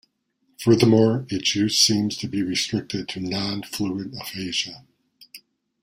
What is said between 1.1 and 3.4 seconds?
its use seems to be restricted to